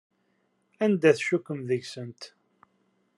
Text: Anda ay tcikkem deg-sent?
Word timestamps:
Anda 0.83 1.05
ay 1.09 1.15
tcikkem 1.17 1.61
deg-sent? 1.69 2.21